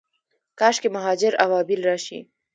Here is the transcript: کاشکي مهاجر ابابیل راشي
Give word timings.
کاشکي 0.59 0.89
مهاجر 0.95 1.33
ابابیل 1.45 1.81
راشي 1.87 2.19